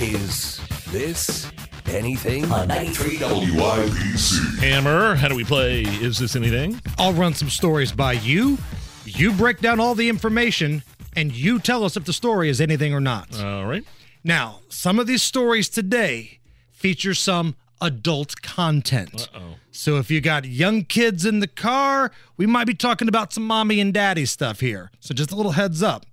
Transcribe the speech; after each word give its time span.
Is 0.00 0.58
This 0.88 1.50
Anything? 1.86 2.50
On 2.50 2.66
93 2.66 3.18
WIBC. 3.18 4.58
Hammer, 4.60 5.14
how 5.14 5.28
do 5.28 5.34
we 5.34 5.44
play 5.44 5.82
Is 5.82 6.18
This 6.18 6.34
Anything? 6.34 6.80
I'll 6.96 7.12
run 7.12 7.34
some 7.34 7.50
stories 7.50 7.92
by 7.92 8.12
you. 8.12 8.56
You 9.04 9.30
break 9.32 9.58
down 9.60 9.78
all 9.78 9.94
the 9.94 10.08
information, 10.08 10.82
and 11.16 11.32
you 11.32 11.58
tell 11.58 11.84
us 11.84 11.98
if 11.98 12.06
the 12.06 12.14
story 12.14 12.48
is 12.48 12.62
anything 12.62 12.94
or 12.94 13.00
not. 13.00 13.38
All 13.42 13.66
right. 13.66 13.84
Now, 14.24 14.60
some 14.70 14.98
of 14.98 15.06
these 15.06 15.22
stories 15.22 15.68
today 15.68 16.38
feature 16.72 17.12
some 17.12 17.56
adult 17.82 18.40
content. 18.40 19.28
Uh-oh. 19.34 19.56
So 19.70 19.98
if 19.98 20.10
you 20.10 20.22
got 20.22 20.46
young 20.46 20.84
kids 20.84 21.26
in 21.26 21.40
the 21.40 21.46
car, 21.46 22.10
we 22.38 22.46
might 22.46 22.66
be 22.66 22.74
talking 22.74 23.08
about 23.08 23.34
some 23.34 23.46
mommy 23.46 23.80
and 23.80 23.92
daddy 23.92 24.24
stuff 24.24 24.60
here. 24.60 24.90
So 25.00 25.12
just 25.12 25.30
a 25.30 25.36
little 25.36 25.52
heads 25.52 25.82
up. 25.82 26.06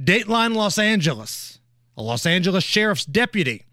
Dateline 0.00 0.54
Los 0.54 0.78
Angeles. 0.78 1.58
A 1.96 2.02
Los 2.02 2.26
Angeles 2.26 2.64
sheriff's 2.64 3.04
deputy 3.04 3.64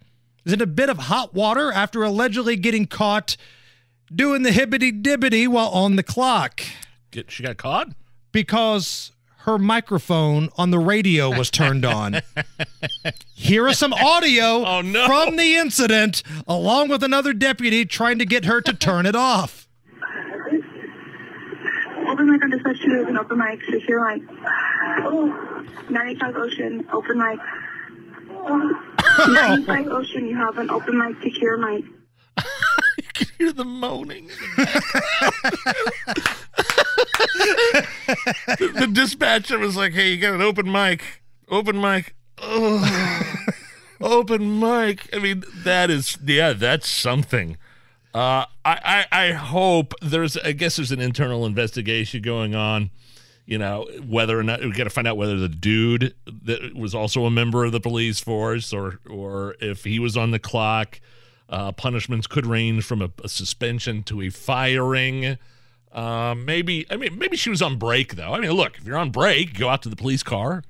is 0.45 0.53
in 0.53 0.61
a 0.61 0.65
bit 0.67 0.89
of 0.89 0.97
hot 0.97 1.33
water 1.33 1.71
after 1.71 2.03
allegedly 2.03 2.55
getting 2.55 2.85
caught 2.85 3.35
doing 4.13 4.43
the 4.43 4.49
hibbity 4.51 5.01
dibbity 5.01 5.47
while 5.47 5.69
on 5.69 5.95
the 5.95 6.03
clock 6.03 6.61
Get, 7.11 7.31
she 7.31 7.43
got 7.43 7.57
caught? 7.57 7.89
because 8.31 9.11
her 9.39 9.57
microphone 9.57 10.49
on 10.55 10.69
the 10.69 10.77
radio 10.77 11.35
was 11.35 11.49
turned 11.49 11.83
on. 11.83 12.21
Here 13.33 13.67
is 13.67 13.79
some 13.79 13.91
audio 13.93 14.63
Oh, 14.65 14.81
no. 14.81 15.07
from 15.07 15.35
the 15.35 15.55
incident, 15.55 16.21
along 16.47 16.89
with 16.89 17.03
another 17.03 17.33
deputy 17.33 17.83
trying 17.85 18.19
to 18.19 18.25
get 18.25 18.45
her 18.45 18.61
to 18.61 18.71
turn 18.73 19.07
it 19.07 19.15
off. 19.15 19.67
Open 22.07 22.29
mic 22.29 22.43
on 22.43 22.49
dispatch 22.51 22.77
two 22.85 23.01
is 23.01 23.07
an 23.07 23.17
open 23.17 23.37
mic. 23.39 23.59
Secure 23.69 24.13
mic. 24.15 24.21
95 25.89 26.35
Ocean, 26.35 26.87
open 26.93 27.17
mic. 27.17 27.39
95 28.43 29.87
Ocean, 29.87 30.27
you 30.27 30.35
have 30.35 30.57
an 30.57 30.69
open 30.69 30.97
mic. 30.97 31.21
Secure 31.23 31.57
mic. 31.57 31.85
You 32.97 33.07
can 33.13 33.27
hear 33.37 33.53
the 33.53 33.65
moaning. 33.65 34.29
the, 38.57 38.71
the 38.75 38.89
dispatcher 38.91 39.57
was 39.59 39.75
like, 39.75 39.93
hey, 39.93 40.11
you 40.11 40.17
got 40.17 40.33
an 40.33 40.41
open 40.41 40.71
mic. 40.71 41.21
Open 41.49 41.79
mic. 41.79 42.15
Oh, 42.37 43.35
open 44.01 44.59
mic. 44.59 45.09
I 45.15 45.19
mean, 45.19 45.43
that 45.63 45.89
is, 45.89 46.17
yeah, 46.23 46.53
that's 46.53 46.89
something. 46.89 47.57
Uh, 48.13 48.45
I, 48.65 49.05
I, 49.11 49.27
I 49.27 49.31
hope 49.31 49.93
there's, 50.01 50.37
I 50.37 50.51
guess 50.51 50.75
there's 50.75 50.91
an 50.91 51.01
internal 51.01 51.45
investigation 51.45 52.21
going 52.21 52.55
on. 52.55 52.89
You 53.51 53.57
know, 53.57 53.85
whether 54.07 54.39
or 54.39 54.43
not 54.43 54.61
we 54.61 54.71
got 54.71 54.85
to 54.85 54.89
find 54.89 55.05
out 55.05 55.17
whether 55.17 55.37
the 55.37 55.49
dude 55.49 56.15
that 56.45 56.73
was 56.73 56.95
also 56.95 57.25
a 57.25 57.29
member 57.29 57.65
of 57.65 57.73
the 57.73 57.81
police 57.81 58.17
force 58.21 58.71
or, 58.71 59.01
or 59.09 59.55
if 59.59 59.83
he 59.83 59.99
was 59.99 60.15
on 60.15 60.31
the 60.31 60.39
clock. 60.39 61.01
Uh, 61.49 61.73
punishments 61.73 62.27
could 62.27 62.45
range 62.45 62.85
from 62.85 63.01
a, 63.01 63.09
a 63.25 63.27
suspension 63.27 64.03
to 64.03 64.21
a 64.21 64.29
firing. 64.29 65.37
Um, 65.91 66.45
maybe, 66.45 66.85
I 66.89 66.95
mean, 66.95 67.17
maybe 67.17 67.35
she 67.35 67.49
was 67.49 67.61
on 67.61 67.75
break 67.77 68.15
though. 68.15 68.33
I 68.33 68.39
mean, 68.39 68.51
look, 68.51 68.77
if 68.77 68.85
you're 68.85 68.97
on 68.97 69.09
break, 69.11 69.57
go 69.59 69.67
out 69.67 69.81
to 69.81 69.89
the 69.89 69.97
police 69.97 70.23
car. 70.23 70.63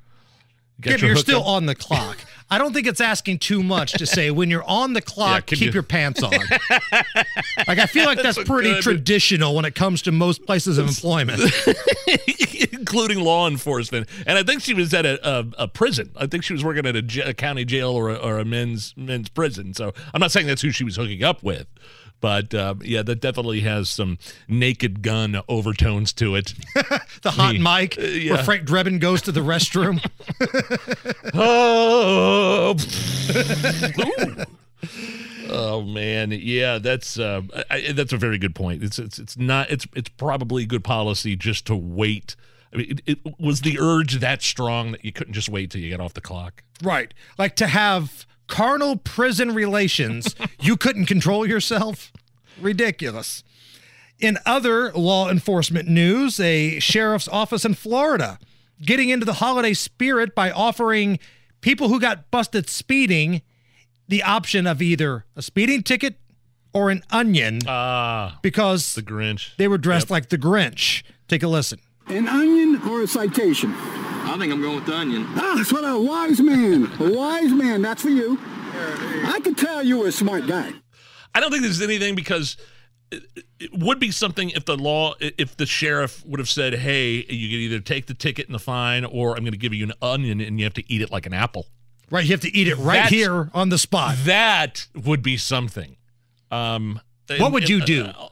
Yeah, 0.79 0.93
Get 0.93 1.01
but 1.01 1.07
you're 1.07 1.15
still 1.17 1.41
up. 1.41 1.47
on 1.49 1.67
the 1.67 1.75
clock. 1.75 2.17
I 2.51 2.57
don't 2.57 2.73
think 2.73 2.85
it's 2.85 3.01
asking 3.01 3.39
too 3.39 3.63
much 3.63 3.93
to 3.93 4.05
say 4.05 4.29
when 4.29 4.49
you're 4.49 4.63
on 4.65 4.93
the 4.93 5.01
clock, 5.13 5.45
can 5.47 5.57
keep 5.57 5.67
you- 5.67 5.71
your 5.73 5.83
pants 5.83 6.21
on. 6.21 6.31
like 7.67 7.79
I 7.79 7.85
feel 7.87 8.05
like 8.05 8.21
that's, 8.21 8.35
That's 8.37 8.47
pretty 8.49 8.73
good- 8.73 8.83
traditional 8.83 9.55
when 9.55 9.65
it 9.65 9.73
comes 9.73 10.01
to 10.03 10.11
most 10.11 10.45
places 10.45 10.77
of 10.77 10.87
employment. 10.87 11.41
including 12.73 13.19
law 13.23 13.47
enforcement. 13.47 14.07
And 14.27 14.37
I 14.37 14.43
think 14.43 14.61
she 14.61 14.73
was 14.73 14.93
at 14.93 15.05
a, 15.05 15.19
a, 15.39 15.45
a 15.59 15.67
prison. 15.67 16.11
I 16.15 16.27
think 16.27 16.43
she 16.43 16.53
was 16.53 16.63
working 16.63 16.85
at 16.85 16.95
a, 16.95 17.01
j- 17.01 17.21
a 17.21 17.33
county 17.33 17.63
jail 17.63 17.89
or 17.91 18.09
a, 18.09 18.15
or 18.15 18.37
a 18.39 18.45
men's 18.45 18.93
men's 18.97 19.29
prison. 19.29 19.73
So 19.73 19.93
I'm 20.13 20.19
not 20.19 20.31
saying 20.31 20.47
that's 20.47 20.61
who 20.61 20.71
she 20.71 20.83
was 20.83 20.95
hooking 20.97 21.23
up 21.23 21.41
with, 21.43 21.67
but 22.21 22.53
uh, 22.53 22.75
yeah, 22.81 23.01
that 23.01 23.19
definitely 23.19 23.61
has 23.61 23.89
some 23.89 24.17
naked 24.47 25.01
gun 25.01 25.41
overtones 25.49 26.13
to 26.13 26.35
it. 26.35 26.53
The 27.21 27.29
hot 27.29 27.53
Me. 27.53 27.59
mic 27.59 27.97
yeah. 27.97 28.33
where 28.33 28.43
Frank 28.43 28.65
Drebin 28.65 28.99
goes 28.99 29.21
to 29.23 29.31
the 29.31 29.41
restroom. 29.41 30.03
oh, 31.35 32.75
oh 35.51 35.81
man, 35.83 36.31
yeah, 36.31 36.79
that's 36.79 37.19
uh, 37.19 37.41
I, 37.69 37.91
that's 37.91 38.11
a 38.11 38.17
very 38.17 38.39
good 38.39 38.55
point. 38.55 38.81
It's 38.81 38.97
it's 38.97 39.19
it's 39.19 39.37
not 39.37 39.69
it's 39.69 39.85
it's 39.93 40.09
probably 40.09 40.65
good 40.65 40.83
policy 40.83 41.35
just 41.35 41.67
to 41.67 41.75
wait. 41.75 42.35
I 42.73 42.77
mean, 42.77 42.99
it, 43.05 43.19
it 43.23 43.39
was 43.39 43.61
the 43.61 43.77
urge 43.79 44.15
that 44.19 44.41
strong 44.41 44.93
that 44.93 45.05
you 45.05 45.11
couldn't 45.11 45.33
just 45.33 45.49
wait 45.49 45.69
till 45.69 45.81
you 45.81 45.89
get 45.89 45.99
off 45.99 46.15
the 46.15 46.21
clock. 46.21 46.63
Right. 46.81 47.13
Like 47.37 47.55
to 47.57 47.67
have 47.67 48.25
carnal 48.51 48.97
prison 48.97 49.55
relations, 49.55 50.35
you 50.59 50.77
couldn't 50.77 51.05
control 51.07 51.47
yourself? 51.47 52.11
Ridiculous. 52.59 53.43
In 54.19 54.37
other 54.45 54.91
law 54.93 55.29
enforcement 55.31 55.87
news, 55.87 56.39
a 56.39 56.77
sheriff's 56.79 57.27
office 57.29 57.65
in 57.65 57.73
Florida 57.73 58.37
getting 58.83 59.09
into 59.09 59.25
the 59.25 59.33
holiday 59.35 59.73
spirit 59.73 60.35
by 60.35 60.51
offering 60.51 61.17
people 61.61 61.87
who 61.87 61.99
got 61.99 62.29
busted 62.29 62.69
speeding 62.69 63.41
the 64.07 64.21
option 64.21 64.67
of 64.67 64.81
either 64.81 65.25
a 65.35 65.41
speeding 65.41 65.81
ticket 65.81 66.15
or 66.73 66.89
an 66.91 67.01
onion 67.09 67.59
Ah, 67.67 68.37
because 68.41 68.93
the 68.95 69.01
Grinch. 69.01 69.55
they 69.57 69.67
were 69.67 69.77
dressed 69.77 70.09
like 70.11 70.29
the 70.29 70.37
Grinch. 70.37 71.03
Take 71.27 71.43
a 71.43 71.47
listen. 71.47 71.79
An 72.07 72.27
onion 72.27 72.81
or 72.89 73.01
a 73.01 73.07
citation? 73.07 73.73
I 74.23 74.37
think 74.37 74.51
I'm 74.53 74.61
going 74.61 74.75
with 74.75 74.85
the 74.85 74.95
onion. 74.95 75.25
Ah, 75.35 75.53
that's 75.57 75.71
what 75.73 75.83
a 75.83 75.99
wise 75.99 76.39
man. 76.39 76.91
A 76.99 77.11
wise 77.11 77.51
man. 77.51 77.81
That's 77.81 78.01
for 78.01 78.09
you. 78.09 78.39
I 79.25 79.39
could 79.43 79.57
tell 79.57 79.83
you 79.83 79.99
were 79.99 80.07
a 80.07 80.11
smart 80.11 80.47
guy. 80.47 80.71
I 81.35 81.39
don't 81.39 81.51
think 81.51 81.63
there's 81.63 81.81
anything 81.81 82.15
because 82.15 82.57
it, 83.11 83.23
it 83.59 83.71
would 83.73 83.99
be 83.99 84.11
something 84.11 84.49
if 84.51 84.65
the 84.65 84.77
law, 84.77 85.13
if 85.19 85.57
the 85.57 85.65
sheriff 85.65 86.25
would 86.25 86.39
have 86.39 86.49
said, 86.49 86.75
"Hey, 86.75 87.11
you 87.29 87.49
can 87.49 87.59
either 87.59 87.79
take 87.79 88.07
the 88.07 88.13
ticket 88.13 88.45
and 88.47 88.55
the 88.55 88.59
fine, 88.59 89.03
or 89.05 89.35
I'm 89.35 89.43
going 89.43 89.51
to 89.53 89.57
give 89.57 89.73
you 89.73 89.83
an 89.85 89.93
onion 90.01 90.39
and 90.41 90.59
you 90.59 90.65
have 90.65 90.73
to 90.75 90.91
eat 90.91 91.01
it 91.01 91.11
like 91.11 91.25
an 91.25 91.33
apple." 91.33 91.67
Right, 92.09 92.25
you 92.25 92.31
have 92.31 92.41
to 92.41 92.55
eat 92.55 92.67
it 92.67 92.75
right 92.75 92.95
That's- 92.95 93.09
here 93.11 93.49
on 93.53 93.69
the 93.69 93.77
spot. 93.77 94.15
That 94.25 94.87
would 94.95 95.21
be 95.23 95.37
something. 95.37 95.95
Um, 96.49 96.99
What 97.37 97.53
would 97.53 97.69
you 97.69 97.81
do? 97.85 98.05
uh, 98.05 98.27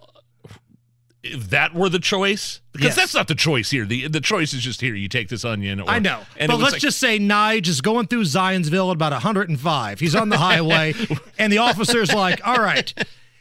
if 1.24 1.50
that 1.50 1.74
were 1.74 1.90
the 1.90 2.00
choice, 2.00 2.62
because 2.72 2.88
Yes. 2.88 2.96
that's 2.96 3.14
not 3.14 3.28
the 3.28 3.36
choice 3.36 3.72
here. 3.72 3.86
the 3.86 4.08
The 4.08 4.22
choice 4.22 4.54
is 4.54 4.62
just 4.64 4.80
here. 4.82 4.96
You 4.96 5.10
take 5.10 5.28
this 5.30 5.44
onion. 5.44 5.82
Or, 5.82 5.90
I 5.90 6.00
know. 6.00 6.22
but 6.38 6.58
let's 6.60 6.74
like- 6.74 6.82
just 6.82 6.98
say 6.98 7.20
Nige 7.20 7.68
is 7.68 7.82
going 7.82 8.08
through 8.08 8.24
Zionsville 8.24 8.90
at 8.90 8.94
about 8.96 9.12
105. 9.12 10.00
He's 10.00 10.16
on 10.16 10.30
the 10.30 10.38
highway, 10.50 10.94
and 11.38 11.52
the 11.52 11.58
officer's 11.58 12.14
like, 12.14 12.40
all 12.48 12.58
right, 12.58 12.94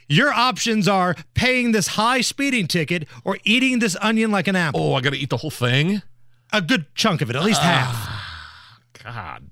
your 0.09 0.33
options 0.33 0.87
are 0.87 1.15
paying 1.35 1.71
this 1.71 1.87
high 1.87 2.21
speeding 2.21 2.67
ticket 2.67 3.07
or 3.23 3.37
eating 3.45 3.79
this 3.79 3.95
onion 4.01 4.29
like 4.31 4.47
an 4.47 4.55
apple. 4.57 4.81
Oh, 4.81 4.93
I 4.95 5.01
got 5.01 5.11
to 5.13 5.17
eat 5.19 5.29
the 5.29 5.37
whole 5.37 5.51
thing. 5.51 6.01
A 6.51 6.61
good 6.61 6.93
chunk 6.95 7.21
of 7.21 7.29
it, 7.29 7.35
at 7.35 7.43
least 7.43 7.61
half. 7.61 8.09
God. 9.03 9.49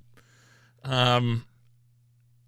Um, 0.83 1.45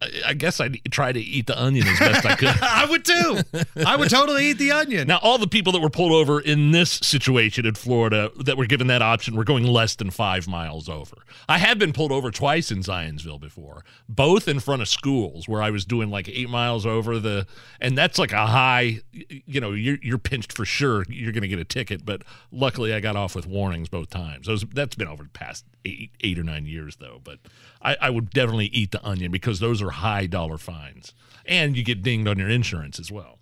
I, 0.01 0.33
guess 0.33 0.61
I'd 0.61 0.79
try 0.91 1.11
to 1.11 1.19
eat 1.19 1.47
the 1.47 1.61
onion 1.61 1.85
as 1.87 1.99
best 1.99 2.25
I 2.25 2.35
could. 2.35 2.49
I 2.61 2.85
would 2.89 3.03
too. 3.03 3.39
I 3.85 3.97
would 3.97 4.09
totally 4.09 4.51
eat 4.51 4.57
the 4.57 4.71
onion. 4.71 5.07
Now, 5.07 5.19
all 5.21 5.37
the 5.37 5.47
people 5.47 5.73
that 5.73 5.81
were 5.81 5.89
pulled 5.89 6.13
over 6.13 6.39
in 6.39 6.71
this 6.71 6.91
situation 6.91 7.65
in 7.65 7.75
Florida 7.75 8.31
that 8.37 8.57
were 8.57 8.65
given 8.65 8.87
that 8.87 9.01
option 9.01 9.35
were 9.35 9.43
going 9.43 9.65
less 9.65 9.95
than 9.95 10.09
five 10.09 10.47
miles 10.47 10.87
over. 10.87 11.17
I 11.49 11.57
have 11.57 11.79
been 11.79 11.91
pulled 11.91 12.13
over 12.13 12.31
twice 12.31 12.71
in 12.71 12.79
Zionsville 12.79 13.41
before, 13.41 13.83
both 14.07 14.47
in 14.47 14.61
front 14.61 14.81
of 14.81 14.87
schools 14.87 15.47
where 15.49 15.61
I 15.61 15.69
was 15.69 15.83
doing 15.83 16.09
like 16.09 16.29
eight 16.29 16.49
miles 16.49 16.85
over 16.85 17.19
the, 17.19 17.45
and 17.81 17.97
that's 17.97 18.17
like 18.17 18.31
a 18.31 18.45
high, 18.45 19.01
you 19.11 19.59
know, 19.59 19.73
you're, 19.73 19.97
you're 20.01 20.17
pinched 20.17 20.53
for 20.53 20.63
sure. 20.63 21.03
You're 21.09 21.33
going 21.33 21.41
to 21.41 21.49
get 21.49 21.59
a 21.59 21.65
ticket, 21.65 22.05
but 22.05 22.21
luckily 22.51 22.93
I 22.93 23.01
got 23.01 23.17
off 23.17 23.35
with 23.35 23.47
warnings 23.47 23.89
both 23.89 24.09
times. 24.09 24.47
Those, 24.47 24.63
that's 24.73 24.95
been 24.95 25.09
over 25.09 25.23
the 25.23 25.29
past 25.29 25.65
eight, 25.83 26.11
eight 26.21 26.39
or 26.39 26.43
nine 26.43 26.65
years 26.65 26.95
though, 26.97 27.19
but 27.23 27.39
I, 27.81 27.97
I 28.01 28.09
would 28.09 28.29
definitely 28.31 28.67
eat 28.67 28.91
the 28.91 29.05
onion 29.05 29.31
because 29.31 29.59
those 29.59 29.81
are 29.81 29.88
high 29.89 30.25
dollar 30.25 30.57
fines. 30.57 31.13
And 31.45 31.75
you 31.75 31.83
get 31.83 32.03
dinged 32.03 32.27
on 32.27 32.37
your 32.37 32.49
insurance 32.49 32.99
as 32.99 33.11
well. 33.11 33.39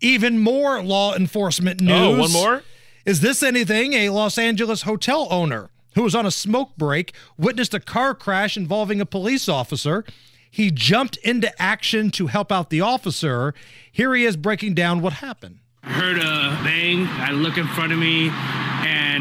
Even 0.00 0.38
more 0.38 0.82
law 0.82 1.14
enforcement 1.14 1.80
oh, 1.82 1.84
news. 1.84 2.18
Oh, 2.18 2.20
one 2.20 2.32
more? 2.32 2.62
Is 3.04 3.20
this 3.20 3.42
anything? 3.42 3.92
A 3.92 4.10
Los 4.10 4.38
Angeles 4.38 4.82
hotel 4.82 5.28
owner 5.30 5.70
who 5.94 6.02
was 6.02 6.14
on 6.14 6.26
a 6.26 6.30
smoke 6.30 6.76
break 6.76 7.14
witnessed 7.38 7.74
a 7.74 7.80
car 7.80 8.14
crash 8.14 8.56
involving 8.56 9.00
a 9.00 9.06
police 9.06 9.48
officer. 9.48 10.04
He 10.50 10.70
jumped 10.70 11.16
into 11.18 11.50
action 11.60 12.10
to 12.12 12.28
help 12.28 12.52
out 12.52 12.70
the 12.70 12.80
officer. 12.80 13.54
Here 13.90 14.14
he 14.14 14.24
is 14.24 14.36
breaking 14.36 14.74
down 14.74 15.00
what 15.00 15.14
happened. 15.14 15.58
I 15.82 15.90
heard 15.90 16.18
a 16.18 16.58
bang. 16.64 17.06
I 17.08 17.32
look 17.32 17.58
in 17.58 17.66
front 17.68 17.92
of 17.92 17.98
me 17.98 18.30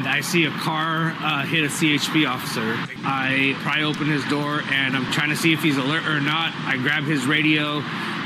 and 0.03 0.11
I 0.11 0.19
see 0.19 0.44
a 0.44 0.51
car 0.51 1.15
uh, 1.21 1.45
hit 1.45 1.63
a 1.63 1.67
CHP 1.67 2.27
officer. 2.29 2.75
I 3.05 3.55
pry 3.61 3.83
open 3.83 4.07
his 4.07 4.25
door 4.25 4.61
and 4.69 4.97
I'm 4.97 5.09
trying 5.13 5.29
to 5.29 5.35
see 5.38 5.53
if 5.53 5.63
he's 5.63 5.77
alert 5.77 6.05
or 6.05 6.19
not. 6.19 6.53
I 6.65 6.75
grab 6.75 7.03
his 7.03 7.25
radio 7.25 7.79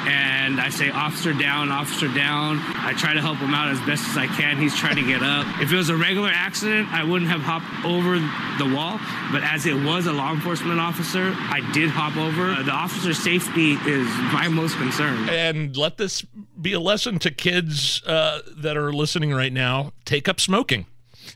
and 0.09 0.59
I 0.59 0.69
say, 0.69 0.89
Officer 0.89 1.33
down, 1.33 1.69
officer 1.69 2.07
down. 2.07 2.57
I 2.77 2.93
try 2.97 3.13
to 3.13 3.21
help 3.21 3.37
him 3.37 3.53
out 3.53 3.69
as 3.69 3.79
best 3.81 4.07
as 4.09 4.17
I 4.17 4.25
can. 4.25 4.57
He's 4.57 4.75
trying 4.75 4.95
to 4.95 5.03
get 5.03 5.21
up. 5.21 5.45
If 5.61 5.71
it 5.71 5.75
was 5.75 5.89
a 5.89 5.95
regular 5.95 6.31
accident, 6.33 6.91
I 6.91 7.03
wouldn't 7.03 7.29
have 7.29 7.41
hopped 7.41 7.69
over 7.85 8.17
the 8.57 8.75
wall. 8.75 8.99
But 9.31 9.43
as 9.43 9.67
it 9.67 9.75
was 9.75 10.07
a 10.07 10.13
law 10.13 10.33
enforcement 10.33 10.79
officer, 10.79 11.31
I 11.35 11.61
did 11.73 11.91
hop 11.91 12.17
over. 12.17 12.53
Uh, 12.53 12.63
the 12.63 12.71
officer's 12.71 13.19
safety 13.19 13.73
is 13.73 14.07
my 14.33 14.47
most 14.47 14.77
concern. 14.77 15.29
And 15.29 15.77
let 15.77 15.97
this 15.97 16.23
be 16.59 16.73
a 16.73 16.79
lesson 16.79 17.19
to 17.19 17.29
kids 17.29 18.01
uh, 18.07 18.41
that 18.57 18.77
are 18.77 18.91
listening 18.91 19.31
right 19.31 19.53
now 19.53 19.91
take 20.05 20.27
up 20.27 20.39
smoking. 20.39 20.87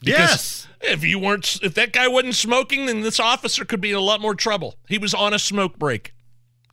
Yes. 0.02 0.68
If 0.82 1.04
you 1.04 1.20
weren't, 1.20 1.60
if 1.62 1.74
that 1.76 1.94
guy 1.94 2.08
wasn't 2.08 2.36
smoking, 2.36 2.86
then 2.88 3.02
this 3.02 3.20
officer 3.20 3.66
could 3.66 3.82
be 3.82 3.92
in 3.92 3.96
a 3.98 4.02
lot 4.02 4.22
more 4.22 4.36
trouble. 4.36 4.76
He 4.88 4.98
was 4.98 5.14
on 5.14 5.34
a 5.34 5.40
smoke 5.40 5.78
break. 5.78 6.14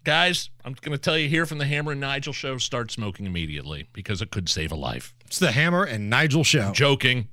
Guys, 0.05 0.49
I'm 0.65 0.75
going 0.81 0.93
to 0.93 0.99
tell 0.99 1.19
you 1.19 1.29
here 1.29 1.45
from 1.45 1.59
the 1.59 1.67
Hammer 1.67 1.93
and 1.93 2.01
Nigel 2.01 2.33
show 2.33 2.57
start 2.57 2.91
smoking 2.91 3.27
immediately 3.27 3.89
because 3.93 4.23
it 4.23 4.31
could 4.31 4.49
save 4.49 4.73
a 4.73 4.77
life. 4.77 5.15
It's 5.27 5.39
the 5.39 5.53
Hammer 5.53 5.85
and 5.85 6.09
Nigel 6.09 6.45
show. 6.45 6.73
Joking. 6.73 7.29